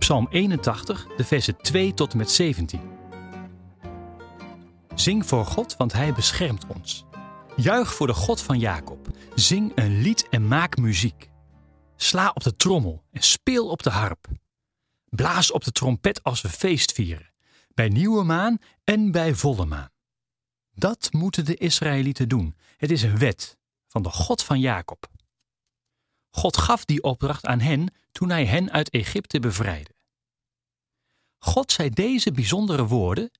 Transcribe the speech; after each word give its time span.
Psalm 0.00 0.26
81, 0.30 1.06
de 1.16 1.24
versen 1.24 1.56
2 1.56 1.94
tot 1.94 2.12
en 2.12 2.18
met 2.18 2.30
17. 2.30 2.80
Zing 4.94 5.26
voor 5.26 5.46
God, 5.46 5.76
want 5.76 5.92
Hij 5.92 6.12
beschermt 6.12 6.66
ons. 6.66 7.04
Juich 7.56 7.94
voor 7.94 8.06
de 8.06 8.14
God 8.14 8.42
van 8.42 8.58
Jacob. 8.58 9.08
Zing 9.34 9.72
een 9.74 10.00
lied 10.00 10.28
en 10.28 10.48
maak 10.48 10.76
muziek. 10.76 11.30
Sla 11.96 12.30
op 12.34 12.42
de 12.42 12.56
trommel 12.56 13.04
en 13.10 13.22
speel 13.22 13.68
op 13.68 13.82
de 13.82 13.90
harp. 13.90 14.28
Blaas 15.08 15.52
op 15.52 15.64
de 15.64 15.72
trompet 15.72 16.22
als 16.22 16.40
we 16.40 16.48
feest 16.48 16.92
vieren, 16.92 17.32
bij 17.74 17.88
nieuwe 17.88 18.24
maan 18.24 18.58
en 18.84 19.10
bij 19.10 19.34
volle 19.34 19.64
maan. 19.64 19.90
Dat 20.74 21.12
moeten 21.12 21.44
de 21.44 21.56
Israëlieten 21.56 22.28
doen. 22.28 22.56
Het 22.76 22.90
is 22.90 23.02
een 23.02 23.18
wet 23.18 23.58
van 23.88 24.02
de 24.02 24.10
God 24.10 24.42
van 24.42 24.60
Jacob. 24.60 25.10
God 26.30 26.56
gaf 26.56 26.84
die 26.84 27.02
opdracht 27.02 27.46
aan 27.46 27.60
hen 27.60 27.94
toen 28.12 28.30
hij 28.30 28.46
hen 28.46 28.70
uit 28.70 28.90
Egypte 28.90 29.40
bevrijdde. 29.40 29.94
God 31.38 31.72
zei 31.72 31.90
deze 31.90 32.32
bijzondere 32.32 32.86
woorden: 32.86 33.30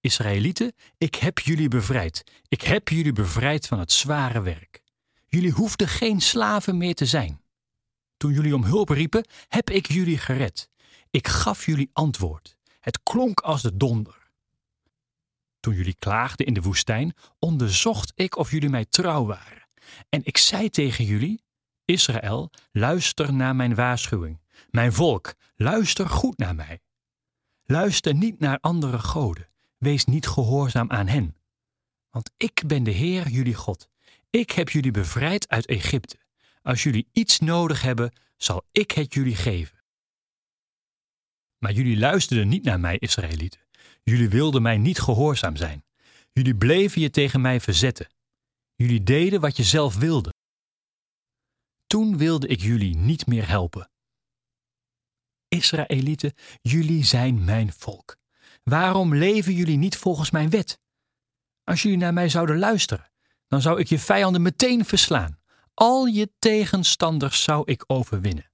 Israëlieten, 0.00 0.72
ik 0.98 1.14
heb 1.14 1.38
jullie 1.38 1.68
bevrijd. 1.68 2.22
Ik 2.48 2.62
heb 2.62 2.88
jullie 2.88 3.12
bevrijd 3.12 3.66
van 3.66 3.78
het 3.78 3.92
zware 3.92 4.40
werk. 4.40 4.82
Jullie 5.26 5.52
hoefden 5.52 5.88
geen 5.88 6.20
slaven 6.20 6.76
meer 6.76 6.94
te 6.94 7.06
zijn. 7.06 7.40
Toen 8.16 8.32
jullie 8.32 8.54
om 8.54 8.64
hulp 8.64 8.88
riepen, 8.88 9.26
heb 9.48 9.70
ik 9.70 9.86
jullie 9.86 10.18
gered. 10.18 10.68
Ik 11.10 11.28
gaf 11.28 11.66
jullie 11.66 11.90
antwoord. 11.92 12.56
Het 12.80 13.02
klonk 13.02 13.40
als 13.40 13.62
de 13.62 13.76
donder. 13.76 14.30
Toen 15.60 15.74
jullie 15.74 15.96
klaagden 15.98 16.46
in 16.46 16.54
de 16.54 16.62
woestijn, 16.62 17.14
onderzocht 17.38 18.12
ik 18.14 18.36
of 18.36 18.50
jullie 18.50 18.68
mij 18.68 18.84
trouw 18.84 19.26
waren. 19.26 19.68
En 20.08 20.20
ik 20.24 20.36
zei 20.36 20.70
tegen 20.70 21.04
jullie: 21.04 21.42
Israël, 21.86 22.50
luister 22.72 23.32
naar 23.32 23.56
mijn 23.56 23.74
waarschuwing. 23.74 24.40
Mijn 24.70 24.92
volk, 24.92 25.34
luister 25.56 26.08
goed 26.08 26.38
naar 26.38 26.54
mij. 26.54 26.80
Luister 27.62 28.14
niet 28.14 28.38
naar 28.38 28.58
andere 28.60 28.98
goden. 28.98 29.48
Wees 29.78 30.04
niet 30.04 30.26
gehoorzaam 30.26 30.90
aan 30.90 31.06
hen. 31.06 31.36
Want 32.10 32.30
ik 32.36 32.62
ben 32.66 32.82
de 32.82 32.90
Heer, 32.90 33.28
jullie 33.28 33.54
God. 33.54 33.88
Ik 34.30 34.50
heb 34.50 34.68
jullie 34.70 34.90
bevrijd 34.90 35.48
uit 35.48 35.66
Egypte. 35.66 36.16
Als 36.62 36.82
jullie 36.82 37.08
iets 37.12 37.38
nodig 37.38 37.82
hebben, 37.82 38.12
zal 38.36 38.66
ik 38.72 38.90
het 38.90 39.14
jullie 39.14 39.36
geven. 39.36 39.76
Maar 41.58 41.72
jullie 41.72 41.98
luisterden 41.98 42.48
niet 42.48 42.64
naar 42.64 42.80
mij, 42.80 42.98
Israëlieten. 42.98 43.60
Jullie 44.02 44.28
wilden 44.28 44.62
mij 44.62 44.78
niet 44.78 45.00
gehoorzaam 45.00 45.56
zijn. 45.56 45.84
Jullie 46.32 46.56
bleven 46.56 47.00
je 47.00 47.10
tegen 47.10 47.40
mij 47.40 47.60
verzetten. 47.60 48.08
Jullie 48.74 49.02
deden 49.02 49.40
wat 49.40 49.56
je 49.56 49.62
zelf 49.62 49.96
wilde. 49.96 50.34
Toen 51.86 52.16
wilde 52.16 52.46
ik 52.46 52.60
jullie 52.60 52.96
niet 52.96 53.26
meer 53.26 53.48
helpen. 53.48 53.90
Israëlieten, 55.48 56.32
jullie 56.62 57.04
zijn 57.04 57.44
mijn 57.44 57.72
volk. 57.72 58.16
Waarom 58.62 59.14
leven 59.14 59.52
jullie 59.52 59.76
niet 59.76 59.96
volgens 59.96 60.30
mijn 60.30 60.50
wet? 60.50 60.80
Als 61.64 61.82
jullie 61.82 61.98
naar 61.98 62.12
mij 62.12 62.28
zouden 62.28 62.58
luisteren, 62.58 63.10
dan 63.46 63.60
zou 63.60 63.80
ik 63.80 63.86
je 63.86 63.98
vijanden 63.98 64.42
meteen 64.42 64.84
verslaan. 64.84 65.40
Al 65.74 66.06
je 66.06 66.32
tegenstanders 66.38 67.42
zou 67.42 67.62
ik 67.64 67.84
overwinnen. 67.86 68.50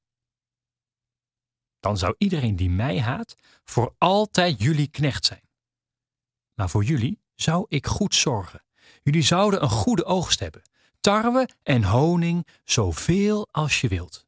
Dan 1.80 1.98
zou 1.98 2.14
iedereen 2.18 2.56
die 2.56 2.70
mij 2.70 3.00
haat 3.00 3.34
voor 3.64 3.94
altijd 3.98 4.62
jullie 4.62 4.88
knecht 4.88 5.24
zijn. 5.24 5.48
Maar 6.54 6.70
voor 6.70 6.84
jullie 6.84 7.22
zou 7.34 7.64
ik 7.68 7.86
goed 7.86 8.14
zorgen. 8.14 8.64
Jullie 9.02 9.22
zouden 9.22 9.62
een 9.62 9.70
goede 9.70 10.04
oogst 10.04 10.40
hebben, 10.40 10.62
tarwe 11.02 11.48
en 11.62 11.84
honing, 11.84 12.46
zoveel 12.64 13.48
als 13.50 13.80
je 13.80 13.88
wilt. 13.88 14.26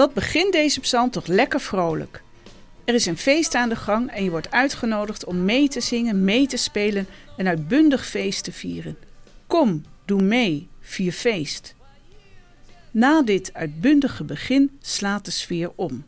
Wat 0.00 0.14
begint 0.14 0.52
deze 0.52 0.80
psalm 0.80 1.10
toch 1.10 1.26
lekker 1.26 1.60
vrolijk. 1.60 2.22
Er 2.84 2.94
is 2.94 3.06
een 3.06 3.16
feest 3.16 3.54
aan 3.54 3.68
de 3.68 3.76
gang 3.76 4.10
en 4.10 4.24
je 4.24 4.30
wordt 4.30 4.50
uitgenodigd 4.50 5.24
om 5.24 5.44
mee 5.44 5.68
te 5.68 5.80
zingen, 5.80 6.24
mee 6.24 6.46
te 6.46 6.56
spelen 6.56 7.06
en 7.36 7.46
uitbundig 7.46 8.06
feest 8.06 8.44
te 8.44 8.52
vieren. 8.52 8.96
Kom, 9.46 9.84
doe 10.04 10.22
mee, 10.22 10.68
vier 10.80 11.12
feest. 11.12 11.74
Na 12.90 13.22
dit 13.22 13.54
uitbundige 13.54 14.24
begin 14.24 14.78
slaat 14.80 15.24
de 15.24 15.30
sfeer 15.30 15.72
om. 15.74 16.04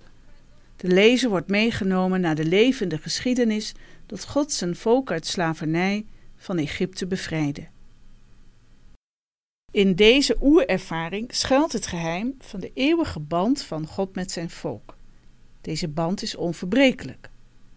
De 0.76 0.88
lezer 0.88 1.28
wordt 1.28 1.48
meegenomen 1.48 2.20
naar 2.20 2.34
de 2.34 2.44
levende 2.44 2.98
geschiedenis 2.98 3.72
dat 4.06 4.24
God 4.24 4.52
zijn 4.52 4.76
volk 4.76 5.10
uit 5.10 5.26
slavernij 5.26 6.04
van 6.36 6.58
Egypte 6.58 7.06
bevrijdde. 7.06 7.66
In 9.72 9.94
deze 9.94 10.36
oerervaring 10.40 11.34
schuilt 11.34 11.72
het 11.72 11.86
geheim 11.86 12.34
van 12.38 12.60
de 12.60 12.70
eeuwige 12.74 13.20
band 13.20 13.62
van 13.62 13.86
God 13.86 14.14
met 14.14 14.30
zijn 14.30 14.50
volk. 14.50 14.96
Deze 15.60 15.88
band 15.88 16.22
is 16.22 16.36
onverbrekelijk. 16.36 17.30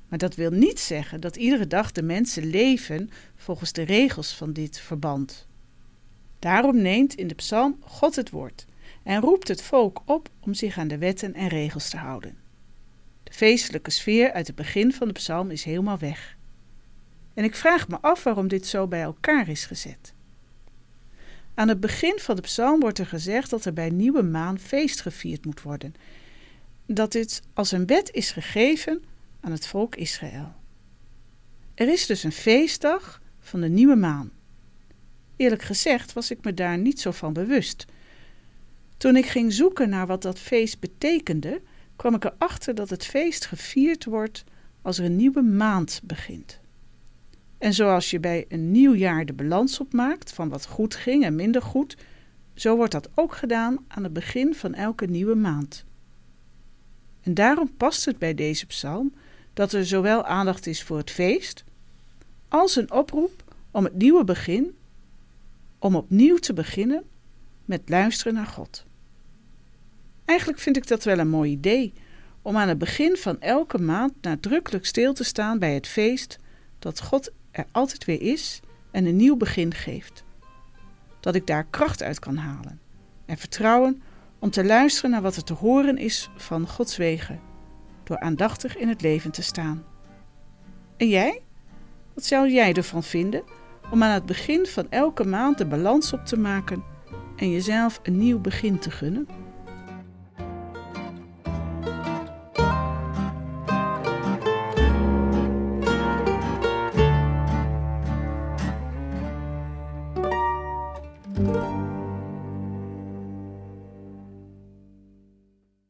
Maar 0.08 0.20
dat 0.20 0.36
wil 0.36 0.52
niet 0.52 0.80
zeggen 0.80 1.22
dat 1.22 1.36
iedere 1.36 1.68
dag 1.68 1.92
de 1.92 2.04
mensen 2.04 2.46
leven 2.46 3.10
volgens 3.36 3.72
de 3.72 3.82
regels 3.82 4.34
van 4.34 4.54
dit 4.54 4.80
verband. 4.80 5.48
Daarom 6.40 6.82
neemt 6.82 7.16
in 7.16 7.28
de 7.28 7.36
psalm 7.36 7.78
God 7.80 8.16
het 8.16 8.30
woord 8.30 8.66
en 9.04 9.22
roept 9.22 9.48
het 9.48 9.62
volk 9.62 10.02
op 10.06 10.30
om 10.40 10.54
zich 10.54 10.78
aan 10.78 10.88
de 10.88 10.98
wetten 10.98 11.34
en 11.34 11.48
regels 11.48 11.90
te 11.90 11.98
houden. 11.98 12.38
De 13.24 13.34
feestelijke 13.34 13.92
sfeer 13.92 14.32
uit 14.32 14.48
het 14.48 14.56
begin 14.56 14.94
van 14.94 15.08
de 15.08 15.14
psalm 15.14 15.52
is 15.52 15.64
helemaal 15.64 15.98
weg. 15.98 16.38
En 17.34 17.44
ik 17.44 17.56
vraag 17.56 17.88
me 17.88 17.98
af 18.02 18.24
waarom 18.24 18.48
dit 18.48 18.68
zo 18.68 18.88
bij 18.88 19.02
elkaar 19.02 19.50
is 19.50 19.66
gezet. 19.66 20.14
Aan 21.56 21.68
het 21.68 21.80
begin 21.80 22.20
van 22.20 22.36
de 22.36 22.42
psalm 22.42 22.80
wordt 22.80 23.00
er 23.00 23.06
gezegd 23.06 23.50
dat 23.50 23.66
er 23.66 23.74
bij 23.74 23.90
nieuwe 23.90 24.24
maan 24.24 24.60
feest 24.60 25.02
gevierd 25.02 25.46
moet 25.46 25.62
worden. 25.62 25.94
Dat 26.86 27.12
dit 27.12 27.42
als 27.54 27.72
een 27.72 27.86
wet 27.86 28.12
is 28.12 28.32
gegeven 28.32 29.04
aan 29.40 29.52
het 29.52 29.68
volk 29.68 29.96
Israël. 29.96 30.54
Er 31.74 31.90
is 31.90 32.06
dus 32.06 32.24
een 32.24 32.32
feestdag 32.32 33.22
van 33.40 33.62
de 33.62 33.70
nieuwe 33.70 33.96
maan. 33.96 34.32
Eerlijk 35.36 35.62
gezegd 35.62 36.14
was 36.14 36.32
ik 36.32 36.44
me 36.44 36.54
daar 36.54 36.78
niet 36.78 37.00
zo 37.00 37.12
van 37.12 37.34
bewust. 37.34 37.86
Toen 38.98 39.16
ik 39.16 39.26
ging 39.26 39.54
zoeken 39.54 39.90
naar 39.90 40.08
wat 40.08 40.22
dat 40.22 40.40
feest 40.40 40.80
betekende, 40.80 41.62
kwam 41.96 42.16
ik 42.16 42.24
erachter 42.24 42.76
dat 42.76 42.90
het 42.90 43.06
feest 43.06 43.46
gevierd 43.46 44.06
wordt 44.06 44.44
als 44.82 44.98
er 44.98 45.06
een 45.06 45.16
nieuwe 45.16 45.42
maand 45.42 46.02
begint. 46.04 46.60
En 47.58 47.74
zoals 47.74 48.10
je 48.10 48.20
bij 48.20 48.46
een 48.50 48.72
nieuw 48.72 48.94
jaar 48.94 49.26
de 49.26 49.34
balans 49.34 49.80
opmaakt 49.80 50.34
van 50.34 50.50
wat 50.50 50.66
goed 50.66 50.96
ging 50.96 51.24
en 51.24 51.36
minder 51.36 51.62
goed, 51.62 51.98
zo 52.54 52.76
wordt 52.76 52.92
dat 52.92 53.10
ook 53.16 53.36
gedaan 53.36 53.86
aan 53.88 54.04
het 54.04 54.14
begin 54.14 54.56
van 54.56 54.74
elke 54.74 55.06
nieuwe 55.06 55.36
maand. 55.36 55.86
En 57.22 57.34
daarom 57.34 57.76
past 57.78 58.06
het 58.06 58.18
bij 58.18 58.34
deze 58.34 58.66
psalm 58.66 59.14
dat 59.54 59.72
er 59.72 59.86
zowel 59.86 60.26
aandacht 60.26 60.68
is 60.68 60.84
voor 60.84 60.98
het 60.98 61.12
feest, 61.12 61.64
als 62.48 62.76
een 62.76 62.92
oproep 62.92 63.44
om 63.72 63.84
het 63.84 63.96
nieuwe 63.96 64.24
begin, 64.24 64.76
om 65.80 65.96
opnieuw 65.96 66.38
te 66.38 66.54
beginnen 66.54 67.04
met 67.66 67.90
luisteren 67.90 68.34
naar 68.34 68.46
God. 68.46 68.86
Eigenlijk 70.26 70.60
vind 70.60 70.78
ik 70.78 70.88
dat 70.88 71.04
wel 71.04 71.20
een 71.20 71.30
mooi 71.30 71.52
idee, 71.52 71.94
om 72.42 72.58
aan 72.58 72.68
het 72.68 72.78
begin 72.78 73.18
van 73.18 73.42
elke 73.42 73.78
maand 73.78 74.14
nadrukkelijk 74.22 74.86
stil 74.86 75.14
te 75.14 75.24
staan 75.24 75.60
bij 75.60 75.74
het 75.74 75.88
feest 75.88 76.38
dat 76.80 77.02
God 77.02 77.32
er 77.56 77.66
altijd 77.72 78.06
weer 78.06 78.22
is 78.22 78.60
en 78.92 79.06
een 79.06 79.16
nieuw 79.16 79.38
begin 79.38 79.74
geeft. 79.74 80.24
Dat 81.20 81.36
ik 81.36 81.48
daar 81.48 81.66
kracht 81.70 82.04
uit 82.04 82.20
kan 82.20 82.38
halen 82.38 82.80
en 83.26 83.38
vertrouwen 83.38 84.02
om 84.40 84.50
te 84.50 84.66
luisteren 84.66 85.12
naar 85.12 85.22
wat 85.22 85.36
er 85.36 85.44
te 85.44 85.54
horen 85.54 85.98
is 85.98 86.30
van 86.36 86.68
Gods 86.68 86.98
wegen, 86.98 87.40
door 88.04 88.20
aandachtig 88.20 88.78
in 88.78 88.88
het 88.88 89.02
leven 89.02 89.32
te 89.32 89.42
staan. 89.42 89.84
En 90.98 91.10
jij? 91.10 91.42
Wat 92.14 92.26
zou 92.26 92.50
jij 92.50 92.74
ervan 92.74 93.04
vinden 93.04 93.44
om 93.92 94.04
aan 94.04 94.14
het 94.14 94.26
begin 94.26 94.66
van 94.66 94.90
elke 94.90 95.24
maand 95.24 95.58
de 95.58 95.66
balans 95.66 96.14
op 96.14 96.26
te 96.26 96.38
maken 96.38 96.84
en 97.36 97.52
jezelf 97.52 98.00
een 98.04 98.18
nieuw 98.18 98.40
begin 98.40 98.80
te 98.80 98.92
gunnen? 98.92 99.28